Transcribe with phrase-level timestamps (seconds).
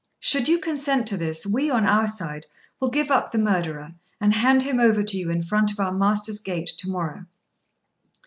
[0.19, 2.47] Should you consent to this, we, on our side,
[2.79, 5.91] will give up the murderer, and hand him over to you in front of our
[5.93, 7.27] master's gate to morrow."